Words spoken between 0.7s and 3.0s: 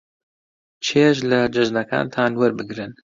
چێژ لە جەژنەکانتان وەربگرن.